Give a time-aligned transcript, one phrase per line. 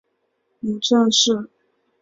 [0.61, 1.47] 母郑氏。